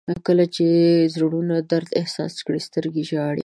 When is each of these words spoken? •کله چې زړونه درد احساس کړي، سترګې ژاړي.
•کله 0.27 0.45
چې 0.55 0.65
زړونه 1.13 1.55
درد 1.71 1.89
احساس 1.99 2.33
کړي، 2.45 2.59
سترګې 2.67 3.03
ژاړي. 3.09 3.39